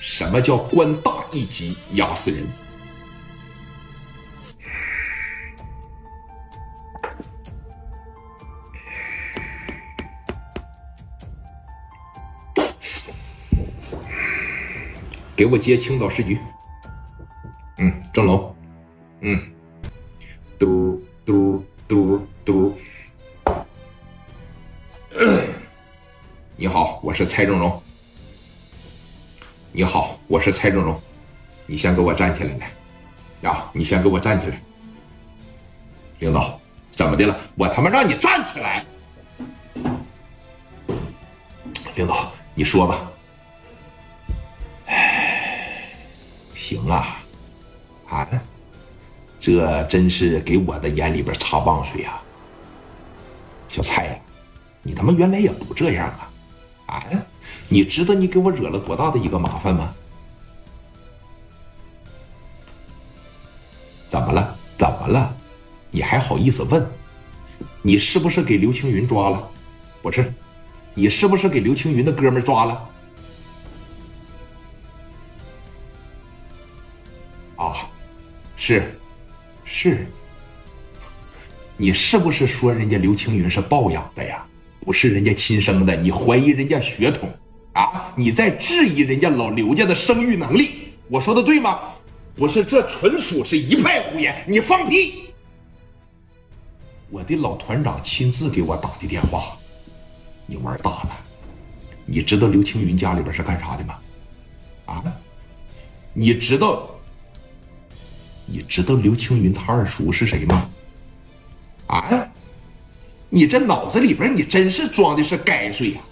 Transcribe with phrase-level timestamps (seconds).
[0.00, 2.46] 什么叫官大一级压死人？
[15.36, 16.38] 给我接青岛市局。
[17.78, 18.56] 嗯，郑龙。
[19.20, 19.38] 嗯，
[20.58, 22.78] 嘟嘟嘟嘟。
[26.56, 27.82] 你好，我是蔡正荣。
[29.80, 31.00] 你好，我是蔡正荣。
[31.64, 34.60] 你先给我站起来来，啊，你先给我站起来。
[36.18, 36.60] 领导，
[36.92, 37.34] 怎么的了？
[37.54, 38.84] 我他妈让你站起来！
[41.94, 43.10] 领导，你说吧。
[46.54, 47.16] 行啊，
[48.10, 48.28] 啊，
[49.40, 52.22] 这真是给我的眼里边插棒水啊！
[53.66, 54.14] 小蔡呀，
[54.82, 56.30] 你他妈原来也不这样啊！
[56.84, 57.02] 啊，
[57.72, 59.94] 你知道你给我惹了多大的一个麻烦吗？
[64.08, 64.58] 怎么了？
[64.76, 65.32] 怎么了？
[65.92, 66.84] 你还好意思问？
[67.80, 69.48] 你是不是给刘青云抓了？
[70.02, 70.34] 不是，
[70.94, 72.88] 你是不是给刘青云的哥们抓了？
[77.54, 77.88] 啊
[78.56, 78.92] 是，
[79.64, 80.08] 是，
[81.76, 84.44] 你是不是说人家刘青云是抱养的呀？
[84.80, 87.32] 不是人家亲生的，你怀疑人家血统
[87.72, 88.12] 啊？
[88.16, 90.88] 你在质疑人家老刘家的生育能力？
[91.08, 91.80] 我说的对吗？
[92.36, 94.44] 不是，这纯属是一派胡言！
[94.48, 95.24] 你放屁！
[97.10, 99.56] 我的老团长亲自给我打的电话，
[100.46, 101.10] 你玩大了！
[102.06, 103.98] 你知道刘青云家里边是干啥的吗？
[104.86, 105.04] 啊？
[106.14, 106.88] 你知道？
[108.46, 110.70] 你知道刘青云他二叔是谁吗？
[111.88, 112.28] 啊！
[113.28, 116.00] 你这脑子里边你真是装的是该睡呀！
[116.00, 116.09] 啊！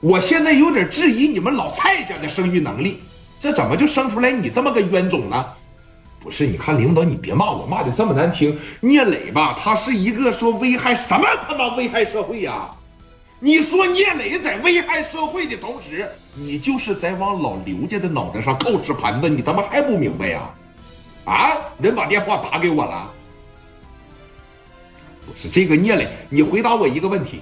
[0.00, 3.02] 我现在有点质疑你们老蔡家的生育能力，
[3.40, 5.46] 这怎么就生出来你这么个冤种呢？
[6.20, 8.58] 不是，你看领导，你别骂我，骂的这么难听。
[8.80, 12.68] 聂磊吧，他是一个说危害什么他妈危害社会呀？
[13.38, 20.50] 你说聂磊在危害社会的同时，你就是在往老刘家的脑袋上扣纸盘子，你他妈还不明白呀？
[21.24, 21.56] 啊！
[21.78, 23.10] 人把电话打给我了，
[25.26, 27.40] 不是这个聂磊，你回答我一个问题：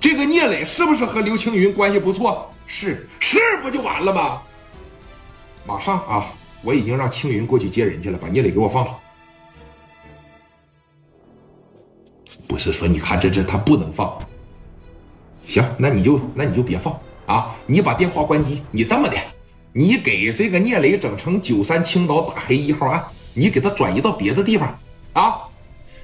[0.00, 2.48] 这个聂磊是不是和刘青云关系不错？
[2.66, 4.42] 是是，不就完了吗？
[5.66, 6.26] 马上啊！
[6.62, 9.00] 我已经让青云过去接人去了，把聂磊给我放好。
[12.46, 14.18] 不是说你看这这他不能放。
[15.46, 17.54] 行，那你就那你就别放啊！
[17.66, 18.62] 你把电话关机。
[18.70, 19.16] 你这么的，
[19.72, 23.04] 你给这个聂磊整成九三青岛打黑一号案，
[23.34, 24.78] 你给他转移到别的地方
[25.12, 25.42] 啊！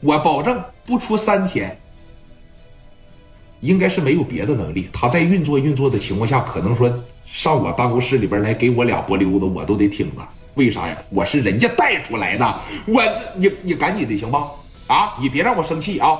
[0.00, 1.78] 我保证不出三天，
[3.60, 4.88] 应该是没有别的能力。
[4.92, 6.92] 他在运作运作的情况下，可能说
[7.24, 10.22] 上我办公室里边来给我俩拨溜子，我都得挺着。
[10.54, 10.96] 为啥呀？
[11.10, 14.50] 我是人家带出来的，我这你你赶紧的行吧？
[14.86, 16.18] 啊，你别让我生气啊！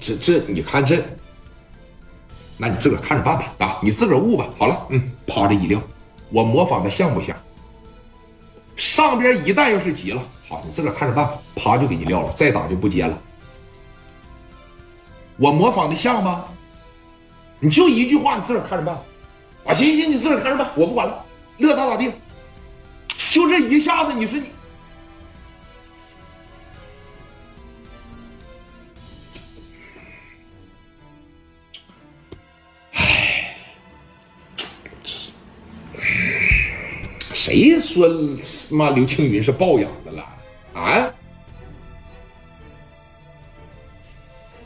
[0.00, 1.02] 这这，你看这，
[2.56, 3.78] 那你自个儿看着办吧啊！
[3.82, 4.48] 你自个儿悟吧。
[4.56, 5.80] 好了，嗯，啪这一撂，
[6.30, 7.36] 我模仿的像不像？
[8.76, 11.28] 上边一旦要是急了，好，你自个儿看着办。
[11.54, 13.18] 啪就给你撂了，再打就不接了。
[15.36, 16.44] 我模仿的像吗？
[17.60, 18.94] 你就一句话，你自个儿看着办。
[19.64, 21.24] 啊，行行，你自个儿看着办，我不管了，
[21.58, 22.10] 乐咋咋地。
[23.30, 24.50] 就这一下子，你说你。
[37.44, 38.08] 谁说
[38.70, 40.24] 妈刘青云是抱养的了
[40.74, 41.12] 啊？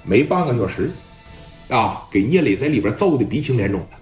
[0.03, 0.91] 没半个小时，
[1.71, 3.97] 啊，给聂磊在里边揍的鼻青脸肿的。